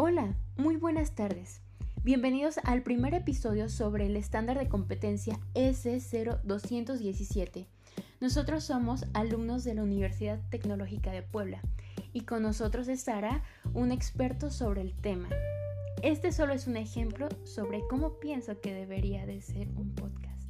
Hola, 0.00 0.36
muy 0.56 0.76
buenas 0.76 1.16
tardes. 1.16 1.60
Bienvenidos 2.04 2.58
al 2.62 2.84
primer 2.84 3.14
episodio 3.14 3.68
sobre 3.68 4.06
el 4.06 4.14
estándar 4.14 4.56
de 4.56 4.68
competencia 4.68 5.40
S0217. 5.54 7.66
Nosotros 8.20 8.62
somos 8.62 9.06
alumnos 9.12 9.64
de 9.64 9.74
la 9.74 9.82
Universidad 9.82 10.38
Tecnológica 10.50 11.10
de 11.10 11.24
Puebla 11.24 11.60
y 12.12 12.20
con 12.20 12.44
nosotros 12.44 12.86
estará 12.86 13.42
un 13.74 13.90
experto 13.90 14.52
sobre 14.52 14.82
el 14.82 14.94
tema. 14.94 15.30
Este 16.04 16.30
solo 16.30 16.52
es 16.52 16.68
un 16.68 16.76
ejemplo 16.76 17.28
sobre 17.42 17.80
cómo 17.90 18.20
pienso 18.20 18.60
que 18.60 18.72
debería 18.72 19.26
de 19.26 19.42
ser 19.42 19.66
un 19.70 19.96
podcast. 19.96 20.47